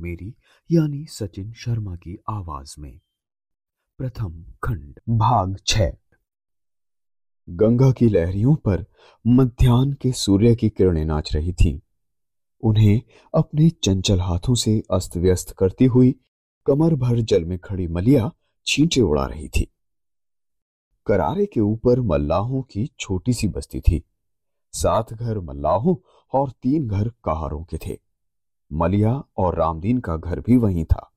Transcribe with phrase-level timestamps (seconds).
[0.00, 0.34] मेरी,
[0.72, 3.00] यानी सचिन शर्मा की आवाज़ में।
[3.98, 5.82] प्रथम खंड, भाग छ
[7.48, 8.86] गंगा की लहरियों पर
[9.26, 11.80] मध्यान्ह के सूर्य की किरणें नाच रही थीं।
[12.60, 13.02] उन्हें
[13.34, 16.20] अपने चंचल हाथों से अस्त व्यस्त करती हुई
[16.66, 18.32] कमर भर जल में खड़ी मलिया
[18.66, 19.72] छींचे उड़ा रही थी।
[21.06, 24.04] करारे के ऊपर मल्लाहों की छोटी सी बस्ती थी।
[24.72, 25.96] सात घर मल्लाहों
[26.32, 28.05] और तीन घर कहारों के थे।
[28.72, 31.12] मलिया और रामदीन का घर भी वहीं था।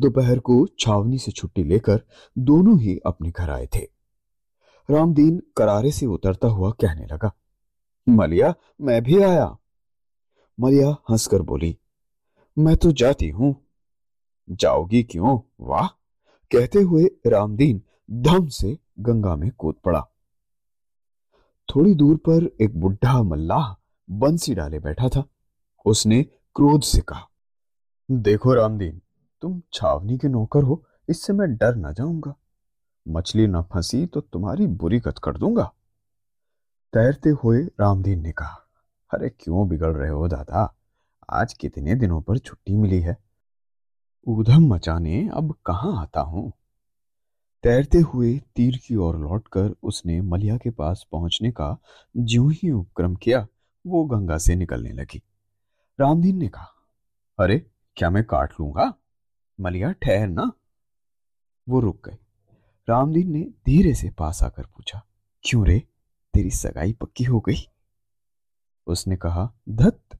[0.00, 2.02] दोपहर को छावनी से छुट्टी लेकर
[2.38, 3.88] दोनों ही अपने घर आए थे।
[4.90, 7.32] रामदीन करारे से उतरता हुआ कहने लगा,
[8.08, 9.56] मलिया, मैं भी आया।
[10.60, 11.78] मलिया हंसकर बोली,
[12.58, 13.56] मैं तो जाती हूँ।
[14.50, 15.40] जाओगी क्यों?
[15.60, 15.86] वाह!
[16.50, 20.00] कहते हुए रामदीन धम से गंगा में कूद पड़ा।
[21.68, 23.74] थोड़ी दूर पर एक बुढ़ा मल्लाह
[24.10, 25.24] बंसी डाले बैठा था।
[25.86, 27.28] उसने क्रोध से कहा,
[28.10, 29.00] देखो रामदीन,
[29.42, 32.34] तुम छावनी के नौकर हो, इससे मैं डर ना जाऊँगा।
[33.08, 35.64] मछली न फंसी तो तुम्हारी बुरी कत कर दूँगा।
[36.92, 38.68] तैरते हुए रामदीन ने कहा,
[39.10, 40.76] अरे क्यों बिगड़ रहे हो दादा?
[41.30, 43.16] आज कितने दिनों पर छुट्टी मिली है?
[44.26, 46.52] ऊधम मचाने अब कहाँ आता हूँ?
[47.64, 51.76] तैरते हुए तीर की ओर लौटकर उसने मलिया के पास पहुँचने का
[52.16, 53.46] ज्यों ही उपक्रम किया,
[53.86, 55.22] वो गंगा से निकलने लगी।
[55.98, 56.70] रामदीन ने कहा
[57.38, 57.58] अरे
[57.96, 58.92] क्या मैं काट लूँगा?
[59.60, 60.50] मलिया ठहर ना।
[61.68, 62.16] वो रुक गए
[62.88, 65.02] रामदीन ने धीरे से पास आकर पूछा
[65.44, 65.78] क्यों रे?
[66.34, 67.68] तेरी सगाई पक्की हो गई?
[68.86, 70.18] उसने कहा धत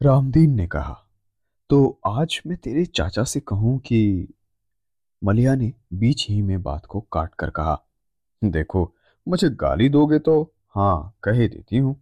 [0.00, 1.00] रामदीन ने कहा
[1.70, 4.28] तो आज मैं तेरे चाचा से कहूँ कि
[5.22, 7.78] मलिया ने बीच ही में बात को काट कर कहा
[8.42, 8.92] देखो
[9.28, 10.42] मुझे गाली दोगे तो
[10.74, 11.96] हाँ कहे देती हूँ।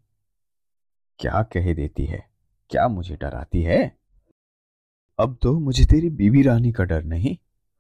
[1.18, 2.31] क्या कहे देती है?
[2.72, 3.96] क्या मुझे डराती है?
[5.18, 7.36] अब तो मुझे तेरी बीबी रानी का डर नहीं।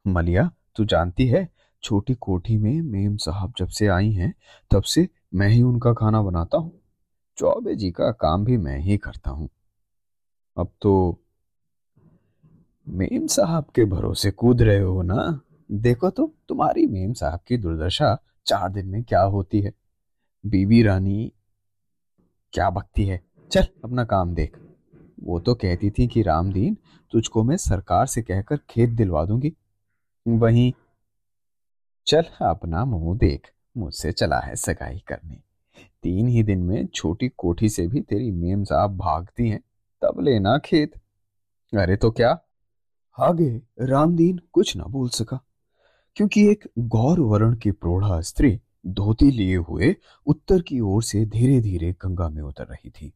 [0.06, 1.48] मलिया, तू जानती है,
[1.82, 4.34] छोटी कोठी में मेम साहब जब से आई हैं,
[4.70, 6.82] तब से मैं ही उनका खाना बनाता हूँ।
[7.36, 9.48] चौबे जी का काम भी मैं ही करता हूँ।
[10.58, 11.22] अब तो
[12.88, 15.40] मेम साहब के भरोसे कूद रहे हो ना?
[15.72, 19.72] देखो तो तुम्हारी मेम साहब की दुर्दशा चार दिन में क्या होती है?
[20.46, 21.32] बीबी रानी
[22.52, 23.22] क्या बकती है?
[23.50, 24.71] चल, अपना काम देख।
[25.22, 26.76] वो तो कहती थी कि, रामदीन,
[27.10, 29.52] तुझको मैं सरकार से कहकर खेत दिलवा दूँगी।
[30.28, 30.72] वहीं,
[32.06, 35.34] चल, अपना मुँह देख, मुझसे चला है सगाई करने।
[36.02, 39.60] तीन ही दिन में छोटी कोठी से भी तेरी मेम साहब भागती हैं,
[40.02, 40.92] तब लेना खेत।
[41.74, 42.40] अरे तो क्या?
[43.18, 45.44] आगे, रामदीन, कुछ ना बोल सका।
[46.16, 49.96] क्योंकि एक गौर वर्ण की प्रोढ़ा स्त्री धोती लिए हुए
[50.26, 53.12] उत्तर की ओर से धीरे धीरे गंगा में उतर रही थी।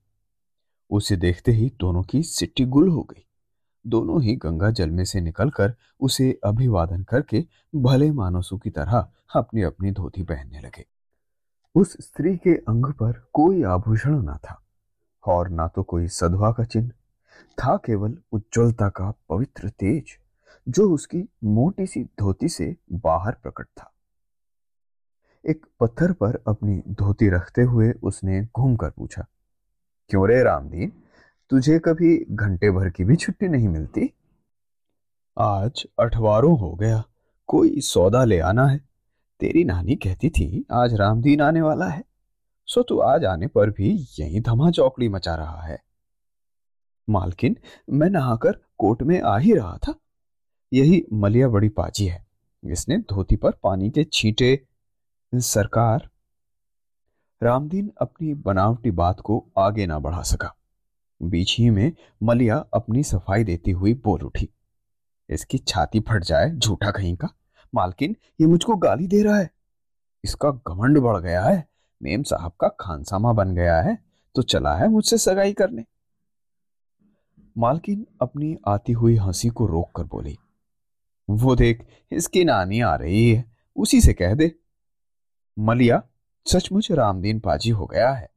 [0.90, 3.22] उसे देखते ही दोनों की सिट्टी गुल हो गई।
[3.84, 9.62] दोनों ही गंगा जल में से निकलकर उसे अभिवादन करके भले मानसों की तरह अपनी
[9.62, 10.84] अपनी धोती पहनने लगे।
[11.74, 14.62] उस स्त्री के अंग पर कोई आभूषण न था,
[15.24, 16.90] और ना तो कोई सदवा का चिन्ह,
[17.58, 20.16] था केवल उज्ज्वलता का पवित्र तेज,
[20.66, 23.92] जो उसकी मोटी सी धोती से बाहर प्रकट था।
[25.44, 29.26] एक पत्थर पर अपनी धोती रखते हुए उसने घूमकर पूछा
[30.08, 30.92] क्यों रे रामदीन
[31.50, 34.14] तुझे कभी घंटे भर की भी छुट्टी नहीं मिलती?
[35.38, 37.04] आज अठवारों हो गया,
[37.46, 38.80] कोई सौदा ले आना है।
[39.40, 42.04] तेरी नानी कहती थी, आज रामदीन आने वाला है।
[42.66, 45.82] सो तू आज आने पर भी यही धमा चौकड़ी मचा रहा है।
[47.08, 47.56] मालकिन,
[47.90, 49.94] मैं नहाकर कोट में आ ही रहा था।
[50.72, 52.26] यही मलिया बड़ी पाजी है।
[52.64, 54.66] इसने धोती पर पानी के छींटे,
[55.34, 56.08] सरकार
[57.42, 60.54] रामदीन अपनी बनावटी बात को आगे ना बढ़ा सका।
[61.22, 61.92] बीच ही में
[62.22, 64.48] मलिया अपनी सफ़ाई देती हुई बोल उठी।
[65.28, 67.28] इसकी छाती फट जाए, झूठा कहीं का?
[67.74, 69.50] मालकिन, ये मुझको गाली दे रहा है।
[70.24, 71.68] इसका घमंड बढ़ गया है।
[72.02, 73.98] मेम साहब का खानसामा बन गया है।
[74.34, 75.84] तो चला है मुझसे सगाई करने।
[77.58, 80.36] मालकिन अपनी आती हुई हँसी को रोक कर बोली,
[81.30, 83.44] वो देख, इसकी नानी आ रही है।
[83.76, 84.54] उसी से कह दे।
[85.58, 86.02] मलिया
[86.46, 88.28] सचमुच रामदीन पाजी हो गया है।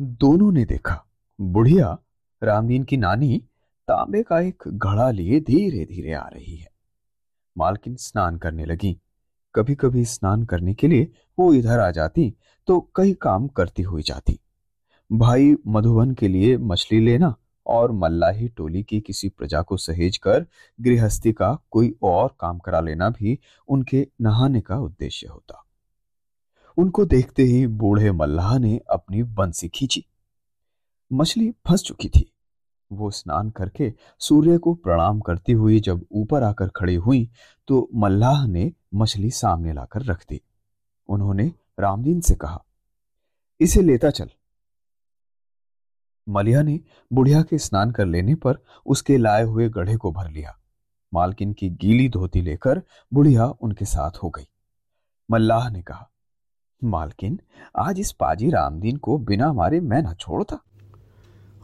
[0.00, 1.04] दोनों ने देखा,
[1.40, 1.98] बुढ़िया,
[2.42, 3.38] रामदीन की नानी,
[3.88, 6.70] तांबे का एक घड़ा लिए धीरे धीरे आ रही है।
[7.58, 9.00] मालकिन स्नान करने लगी।
[9.54, 12.34] कभी कभी स्नान करने के लिए वो इधर आ जाती
[12.68, 14.38] तो कई काम करती हुई जाती।
[15.12, 17.34] भाई मधुबन के लिए मछली लेना
[17.66, 20.46] और मल्लाही टोली की किसी प्रजा को सहेज कर
[20.80, 25.62] गृहस्थी का कोई और काम करा लेना भी उनके नहाने का उद्देश्य होता।
[26.78, 30.04] उनको देखते ही बूढ़े मल्लाह ने अपनी बंसी खींची।
[31.10, 32.30] मछली फंस चुकी थी।
[32.90, 37.28] वो स्नान करके सूर्य को प्रणाम करती हुई जब ऊपर आकर खड़ी हुई
[37.68, 40.40] तो मल्लाह ने मछली सामने लाकर रख दी।
[41.08, 42.62] उन्होंने रामदीन से कहा,
[43.60, 44.30] इसे लेता चल।
[46.26, 46.78] मलिया ने
[47.10, 50.56] बुढ़िया के स्नान कर लेने पर उसके लाए हुए गढ़े को भर लिया।
[51.12, 52.82] मालकिन की गीली धोती लेकर
[53.12, 54.46] बुढ़िया उनके साथ हो गई।
[55.28, 56.08] मल्लाह ने कहा
[56.84, 57.38] मालकिन,
[57.78, 60.58] आज इस पाजी रामदीन को बिना मारे मैं न छोड़ता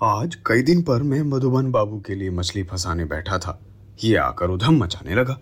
[0.02, 3.58] आज कई दिन पर मैं मधुबन बाबू के लिए मछली फंसाने बैठा था।
[4.04, 5.38] ये आकर उधम मचाने लगा।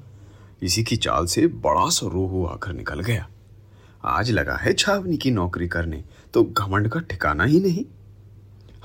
[0.62, 3.28] इसी की चाल से बड़ा सा रोहू आकर निकल गया।
[4.05, 7.84] आज लगा है छावनी की नौकरी करने तो घमंड का ठिकाना ही नहीं।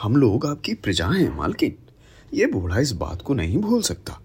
[0.01, 1.75] हम लोग आपकी प्रजा हैं, मालकिन।
[2.33, 4.19] ये बूढ़ा इस बात को नहीं भूल सकता।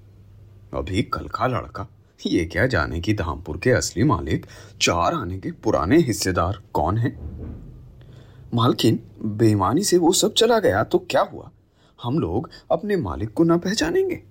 [0.74, 1.86] अभी कल का लड़का
[2.26, 4.46] ये क्या जाने की धामपुर के असली मालिक,
[4.82, 7.30] चार आने के पुराने हिस्सेदार कौन हैं?
[8.54, 11.50] मालकिन, बेईमानी से वो सब चला गया तो क्या हुआ?
[12.02, 14.22] हम लोग अपने मालिक को ना पहचानेंगे।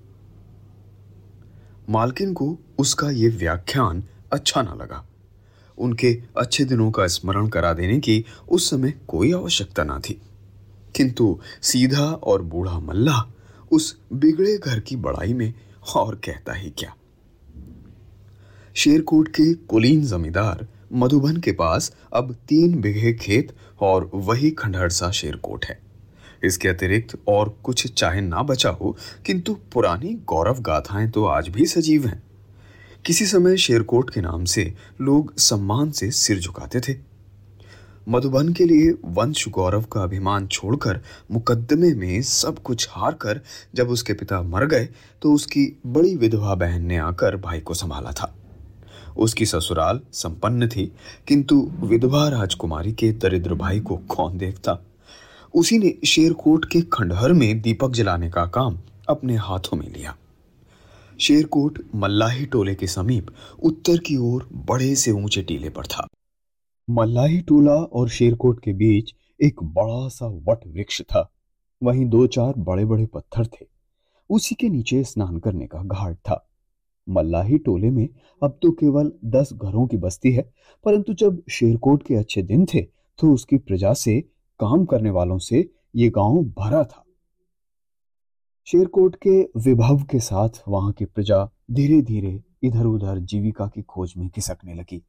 [1.89, 5.05] मालकिन को उसका ये व्याख्यान अच्छा ना लगा।
[5.77, 10.21] उनके अच्छे दिनों का स्मरण करा देने की उस समय कोई आवश्यकता ना थी।
[10.95, 13.33] किंतु सीधा और बूढ़ा मल्ला
[13.71, 15.53] उस बिगड़े घर की बड़ाई में
[15.95, 16.95] और कहता ही क्या?
[18.75, 23.51] शेरकोट के कुलीन जमींदार मधुबन के पास अब तीन बिघे खेत
[23.81, 25.79] और वही खंडहर सा शेरकोट है।
[26.43, 28.95] इसके अतिरिक्त और कुछ चाहे ना बचा हो,
[29.25, 32.21] किंतु पुरानी गौरव गाथाएँ तो आज भी सजीव हैं।
[33.05, 36.97] किसी समय शेरकोट के नाम से लोग सम्मान से सिर झुकाते थे।
[38.07, 40.99] मधुबन के लिए वंश गौरव का अभिमान छोड़कर
[41.31, 43.41] मुकदमे में सब कुछ हार कर
[43.75, 44.89] जब उसके पिता मर गए
[45.21, 48.35] तो उसकी बड़ी विधवा बहन ने आकर भाई को संभाला था।
[49.17, 50.91] उसकी ससुराल संपन्न थी,
[51.27, 54.77] किंतु विधवा राजकुमारी के दरिद्र भाई को कौन देखता?
[55.55, 58.79] उसी ने शेरकोट के खंडहर में दीपक जलाने का काम
[59.09, 60.15] अपने हाथों में लिया।
[61.19, 63.27] शेरकोट मल्लाही टोले के समीप
[63.63, 66.07] उत्तर की ओर बड़े से ऊँचे टीले पर था।
[66.89, 69.13] मल्लाही टोला और शेरकोट के बीच
[69.43, 71.31] एक बड़ा सा वट वृक्ष था।
[71.83, 73.65] वहीं दो चार बड़े बड़े पत्थर थे।
[74.29, 76.48] उसी के नीचे स्नान करने का घाट था।
[77.09, 78.07] मल्लाही टोले में
[78.41, 80.49] अब तो केवल दस घरों की बस्ती है,
[80.85, 82.81] परंतु जब शेरकोट के अच्छे दिन थे
[83.19, 84.19] तो उसकी प्रजा से,
[84.59, 87.03] काम करने वालों से ये गाँव भरा था।
[88.67, 94.13] शेरकोट के विभव के साथ वहाँ की प्रजा धीरे धीरे इधर उधर जीविका की खोज
[94.17, 95.01] में खिसकने लगी।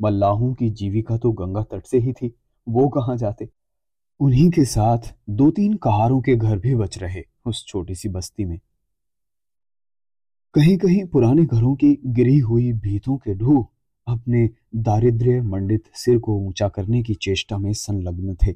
[0.00, 2.34] मल्लाहों की जीविका तो गंगा तट से ही थी,
[2.66, 3.48] वो कहाँ जाते?
[4.20, 8.44] उन्हीं के साथ दो तीन कहारों के घर भी बच रहे उस छोटी सी बस्ती
[8.44, 8.58] में।
[10.54, 13.66] कहीं कहीं पुराने घरों की गिरी हुई भीतों के ढू
[14.06, 18.54] अपने दारिद्र्य मंडित सिर को ऊँचा करने की चेष्टा में संलग्न थे।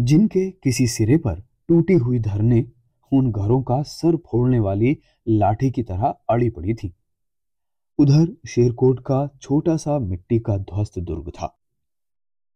[0.00, 2.64] जिनके किसी सिरे पर टूटी हुई धरने
[3.12, 6.94] उन घरों का सर फोड़ने वाली लाठी की तरह अड़ी पड़ी थी।
[7.98, 11.58] उधर शेरकोट का छोटा सा मिट्टी का ध्वस्त दुर्ग था।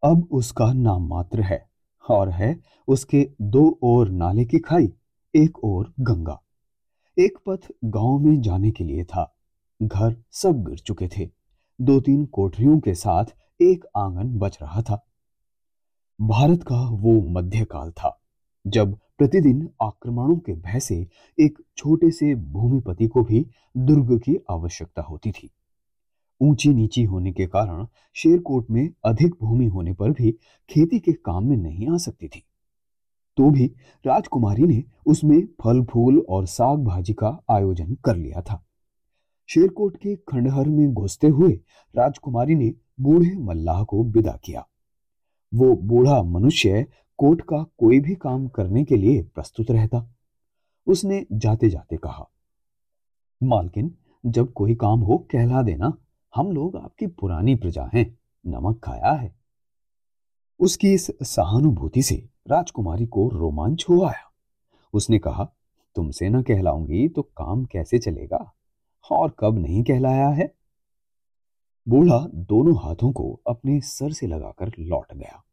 [0.04, 1.70] अब उसका नाम मात्र है
[2.08, 2.56] और है
[2.88, 4.92] उसके दो ओर नाले की खाई,
[5.34, 6.42] एक ओर गंगा।
[7.18, 9.34] एक पथ गाँव में जाने के लिए था।
[9.82, 11.28] घर सब गिर चुके थे।
[11.80, 13.24] दो तीन कोठरियों के साथ
[13.60, 15.06] एक आँगन बच रहा था।
[16.20, 18.20] भारत का वो मध्यकाल था,
[18.66, 20.96] जब प्रतिदिन आक्रमणों के भय से
[21.38, 25.50] एक छोटे से भूमिपति को भी दुर्ग की आवश्यकता होती थी।
[26.40, 30.32] ऊँची नीची होने के कारण शेरकोट में अधिक भूमि होने पर भी
[30.68, 32.42] खेती के काम में नहीं आ सकती थी।
[33.36, 33.66] तो भी
[34.04, 38.62] राजकुमारी ने उसमें फल फूल और साग भाजी का आयोजन कर लिया था।
[39.48, 41.52] शेरकोट के खंडहर में घुसते हुए
[41.94, 44.66] राजकुमारी ने बूढ़े मल्लाह को विदा किया।
[45.54, 46.86] वो बूढ़ा मनुष्य
[47.18, 50.06] कोट का कोई भी काम करने के लिए प्रस्तुत रहता।
[50.86, 52.28] उसने जाते जाते कहा,
[53.42, 53.94] मालकिन,
[54.26, 55.92] जब कोई काम हो, कहला देना।
[56.34, 59.34] हम लोग आपकी पुरानी प्रजा हैं। नमक खाया है।
[60.60, 64.32] उसकी इस सहानुभूति से राजकुमारी को रोमांच हो आया।
[64.92, 65.44] उसने कहा,
[65.96, 68.52] तुमसे न कहलाऊँगी तो काम कैसे चलेगा?
[69.10, 70.54] और कब नहीं कहलाया है?
[71.88, 75.44] बूढ़ा दोनों हाथों को अपने सर से लगाकर लौट गया।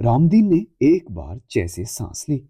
[0.00, 2.48] रामदीन ने एक बार जैसे सांस ली।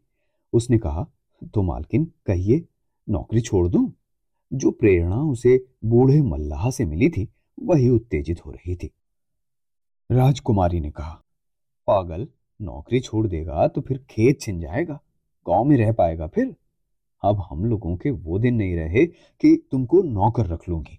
[0.53, 1.07] उसने कहा
[1.55, 2.65] तो मालकिन, कहिए,
[3.09, 3.93] नौकरी छोड़ दूँ?
[4.53, 7.29] जो प्रेरणा उसे बूढ़े मल्लाह से मिली थी,
[7.63, 8.91] वही उत्तेजित हो रही थी।
[10.11, 11.23] राजकुमारी ने कहा,
[11.87, 12.29] पागल
[12.63, 14.99] नौकरी छोड़ देगा तो फिर खेत छिन जाएगा,
[15.47, 16.55] गाँव में रह पाएगा फिर।
[17.23, 20.99] अब हम लोगों के वो दिन नहीं रहे कि तुमको नौकर रख लूँगी।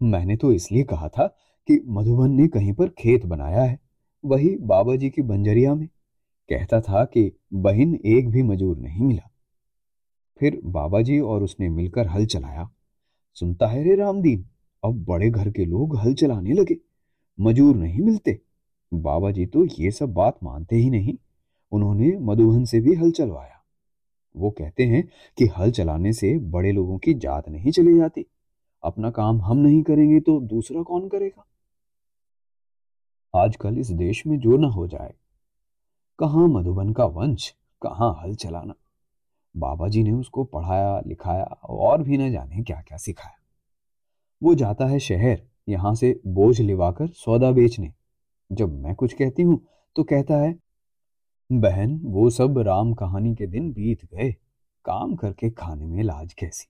[0.00, 1.26] मैंने तो इसलिए कहा था
[1.68, 3.78] कि मधुबन ने कहीं पर खेत बनाया है,
[4.24, 5.86] वही बाबा जी की बंजरिया में।
[6.48, 9.30] कहता था कि बहन एक भी मजूर नहीं मिला।
[10.40, 12.68] फिर बाबा जी और उसने मिलकर हल चलाया।
[13.36, 14.44] सुनता है रे रामदीन,
[14.82, 16.76] अब बड़े घर के लोग हल चलाने लगे,
[17.38, 18.40] मजूर नहीं मिलते।
[18.94, 21.16] बाबा जी तो ये सब बात मानते ही नहीं।
[21.72, 23.62] उन्होंने मधुबन से भी हल चलवाया।
[24.36, 25.02] वो कहते हैं
[25.38, 28.26] कि हल चलाने से बड़े लोगों की जात नहीं चली जाती।
[28.84, 31.46] अपना काम हम नहीं करेंगे तो दूसरा कौन करेगा?
[33.34, 35.14] आजकल इस देश में जो ना हो जाए।
[36.18, 38.74] कहाँ मधुबन का वंश, कहाँ हल चलाना।
[39.56, 43.38] बाबा जी ने उसको पढ़ाया, लिखाया और भी न जाने क्या क्या सिखाया।
[44.42, 47.92] वो जाता है शहर, यहाँ से बोझ लिवाकर सौदा बेचने।
[48.52, 50.58] जब मैं कुछ कहती हूँ तो कहता है,
[51.52, 54.32] बहन, वो सब राम कहानी के दिन बीत गए।
[54.84, 56.66] काम करके खाने में लाज कैसी?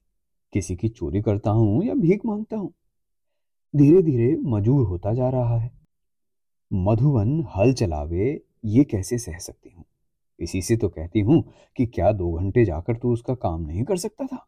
[0.53, 2.73] किसी की चोरी करता हूँ या भीख माँगता हूँ?
[3.75, 5.71] धीरे धीरे मजूर होता जा रहा है।
[6.73, 9.85] मधुवन हल चलावे, ये कैसे सह सकती हूँ?
[10.39, 13.97] इसी से तो कहती हूँ कि क्या दो घंटे जाकर तू उसका काम नहीं कर
[13.97, 14.47] सकता था?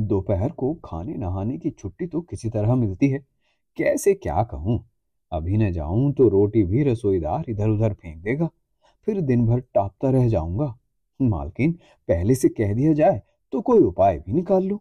[0.00, 3.18] दोपहर को खाने नहाने की छुट्टी तो किसी तरह मिलती है।
[3.76, 4.87] कैसे क्या कहूँ?
[5.32, 8.48] अभी न जाऊँ तो रोटी भी रसोईदार इधर उधर फेंक देगा,
[9.06, 10.74] फिर दिन भर टापता रह जाऊँगा।
[11.20, 11.72] मालकिन,
[12.08, 13.20] पहले से कह दिया जाए
[13.52, 14.80] तो कोई उपाय भी निकाल लो।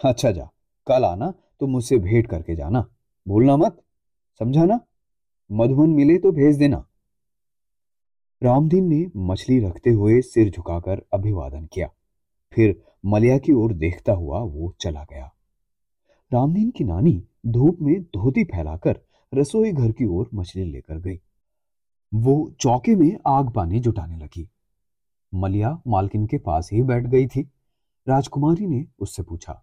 [0.00, 0.48] अच्छा जा,
[0.86, 2.84] कल आना तो मुझसे भेंट करके जाना।
[3.26, 3.76] भूलना मत,
[4.40, 4.80] समझाना?
[5.50, 6.84] मधुबन मिले तो भेज देना।
[8.42, 11.88] रामदीन ने मछली रखते हुए सिर झुकाकर अभिवादन किया।
[12.52, 15.30] फिर मलिया की ओर देखता हुआ वो चला गया।
[16.32, 19.00] रामदीन की नानी धूप में धोती फैलाकर
[19.32, 21.20] रसोई घर की ओर मछली लेकर गई।
[22.12, 24.48] वो चौके में आग पानी जुटाने लगी।
[25.32, 27.42] मलिया मालकिन के पास ही बैठ गई थी।
[28.06, 29.62] राजकुमारी ने उससे पूछा,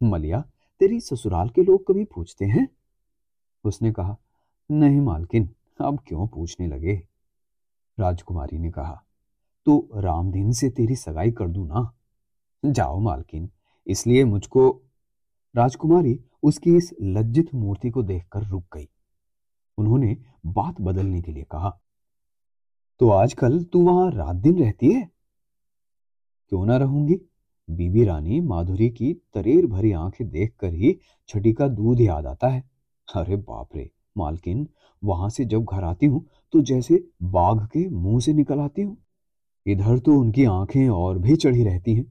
[0.00, 0.40] मलिया,
[0.80, 2.68] तेरी ससुराल के लोग कभी पूछते हैं?
[3.64, 4.16] उसने कहा,
[4.70, 5.48] नहीं मालकिन,
[5.80, 6.94] अब क्यों पूछने लगे?
[7.98, 9.00] राजकुमारी ने कहा
[9.66, 11.90] तो रामदीन से तेरी सगाई कर दू ना?
[12.64, 13.50] जाओ मालकिन,
[13.86, 14.68] इसलिए मुझको
[15.54, 18.88] राजकुमारी उसकी इस लज्जित मूर्ति को देखकर रुक गई।
[19.78, 21.78] उन्होंने बात बदलने के लिए कहा
[23.00, 25.08] तो आजकल तू वहाँ रात दिन रहती है?
[26.52, 27.14] क्यों ना रहूँगी?
[27.68, 30.96] बीबी रानी माधुरी की तरेर भरी आँखें देखकर ही
[31.28, 32.62] छठी का दूध याद आता है।
[33.08, 33.90] अरे बाप रे!
[34.16, 34.66] मालकिन,
[35.02, 36.24] वहाँ से जब घर आती हूँ
[36.54, 38.96] तो जैसे बाघ के मुँह से निकल आती हूँ।
[39.66, 42.04] इधर तो उनकी आँखें और भी चढ़ी रहती हैं।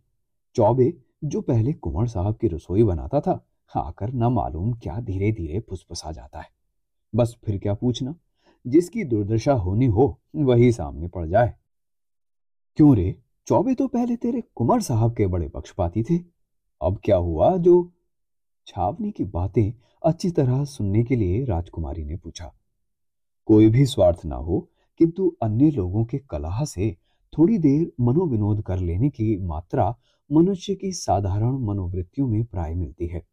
[0.56, 3.44] चौबे, जो पहले कुंवर साहब की रसोई बनाता था
[3.80, 6.48] आकर न मालूम क्या धीरे धीरे फुसफुसा जाता है।
[7.15, 8.15] बस फिर क्या पूछना?
[8.68, 11.53] जिसकी दुर्दशा होनी हो, वही सामने पड़ जाए।
[12.75, 13.20] क्यों रे?
[13.48, 16.18] चौबे तो पहले तेरे कुंवर साहब के बड़े पक्षपाती थे।
[16.82, 17.92] अब क्या हुआ जो
[18.68, 19.74] छावनी की बातें
[20.06, 22.53] अच्छी तरह सुनने के लिए राजकुमारी ने पूछा?
[23.46, 26.98] कोई भी स्वार्थ ना हो, किंतु अन्य लोगों के कलाह से
[27.38, 29.96] थोड़ी देर मनोविनोद कर लेने की मात्रा
[30.32, 33.33] मनुष्य की साधारण मनोवृत्तियों में प्राय मिलती है।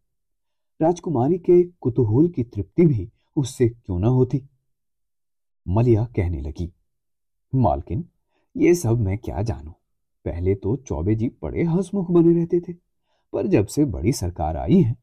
[0.81, 4.43] राजकुमारी के कुतूहल की तृप्ति भी उससे क्यों ना होती?
[5.67, 6.73] मलिया कहने लगी,
[7.53, 8.05] मालकिन,
[8.57, 9.71] ये सब मैं क्या जानू?
[10.25, 12.73] पहले तो चौबे जी बड़े हंसमुख बने रहते थे,
[13.33, 14.97] पर जब से बड़ी सरकार आई है,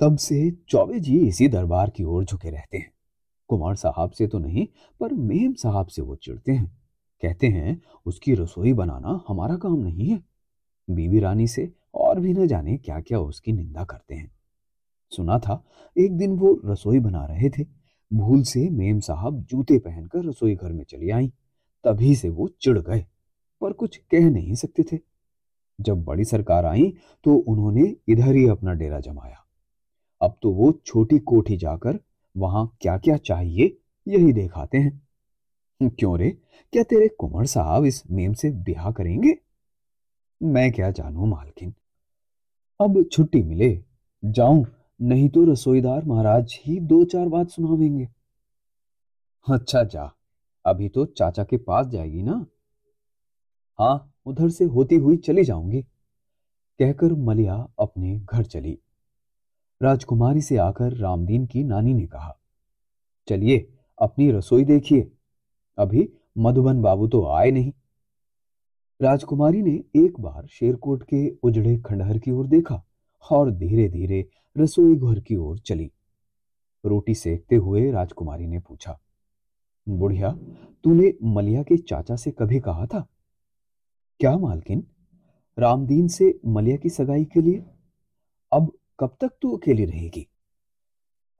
[0.00, 2.92] तब से चौबे जी इसी दरबार की ओर झुके रहते हैं।
[3.50, 4.66] कुमार साहब से तो नहीं,
[5.00, 6.66] पर मेम साहब से वो चिढ़ते हैं।
[7.22, 10.22] कहते हैं, उसकी रसोई बनाना हमारा काम नहीं है।
[10.88, 14.30] बीबी रानी से और भी न जाने क्या क्या उसकी निंदा करते हैं।
[15.16, 15.62] सुना था,
[15.96, 17.64] एक दिन वो रसोई बना रहे थे।
[18.10, 21.28] भूल से मेम साहब जूते पहनकर रसोई घर में चली आई।
[21.84, 23.04] तभी से वो चिढ़ गए,
[23.62, 24.98] पर कुछ कह नहीं सकते थे।
[25.78, 26.92] जब बड़ी सरकार आई
[27.24, 29.44] तो उन्होंने इधर ही अपना डेरा जमाया।
[30.20, 31.98] अब तो वो छोटी कोठी जाकर
[32.34, 36.30] वहाँ क्या क्या चाहिए, यही देखाते हैं। क्यों रे?
[36.72, 39.34] क्या तेरे कुंवर साहब इस मेम से ब्याह करेंगे?
[40.40, 41.74] मैं क्या जानू मालकिन?
[42.80, 43.82] अब छुट्टी मिले,
[44.22, 44.64] जाऊँ
[45.04, 48.08] नहीं तो रसोईदार महाराज ही दो चार बात सुनावेंगे।
[49.46, 50.10] अच्छा जा।
[50.64, 52.44] अभी तो चाचा के पास जाएगी ना?
[53.78, 55.82] हाँ उधर से होती हुई चली जाऊँगी।
[56.80, 58.78] कहकर मलिया अपने घर चली।
[59.80, 62.36] राजकुमारी से आकर रामदीन की नानी ने कहा,
[63.28, 63.58] चलिए,
[63.98, 65.10] अपनी रसोई देखिए।
[65.78, 66.08] अभी
[66.38, 67.72] मधुबन बाबू तो आए नहीं।
[69.00, 72.82] राजकुमारी ने एक बार शेरकोट के उजड़े खंडहर की ओर देखा
[73.24, 75.90] और धीरे धीरे रसोई घर की ओर चली।
[76.84, 78.98] रोटी सेकते हुए राजकुमारी ने पूछा,
[79.86, 80.30] बुढ़िया,
[80.84, 83.06] तूने मलिया के चाचा से कभी कहा था?
[84.20, 84.86] क्या मालकिन?
[85.58, 87.64] रामदीन से मलिया की सगाई के लिए?
[88.52, 88.70] अब
[89.00, 90.26] कब तक तू अकेली रहेगी?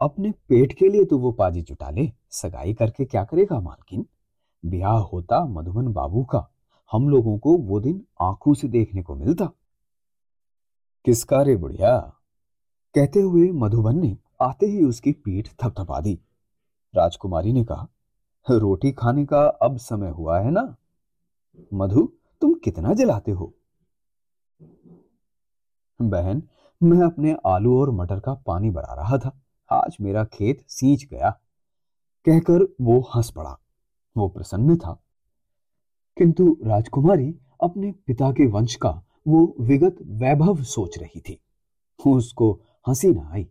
[0.01, 4.07] अपने पेट के लिए तो वो पाजी जुटा ले। सगाई करके क्या करेगा मालकिन?
[4.65, 6.47] ब्याह होता मधुबन बाबू का।
[6.93, 9.51] हम लोगों को वो दिन आँखों से देखने को मिलता।
[11.05, 12.21] किसका रे बुढ़िया?
[12.95, 16.21] कहते हुए मधुबन ने आते ही उसकी पीठ थपथपा दी।
[16.95, 17.89] राजकुमारी ने कहा,
[18.51, 20.77] रोटी खाने का अब समय हुआ है ना?
[21.75, 23.55] मधु, तुम कितना जलाते हो?
[26.03, 26.43] बहन,
[26.83, 31.31] मैं अपने आलू और मटर का पानी बढ़ा रहा था। आज मेरा खेत सींच गया।
[32.25, 33.59] कहकर वो हंस पड़ा।
[34.17, 35.03] वो प्रसन्न था।
[36.19, 41.41] किंतु राजकुमारी अपने पिता के वंश का वो विगत वैभव सोच रही थी।
[42.07, 43.47] उसको हँसी ना आई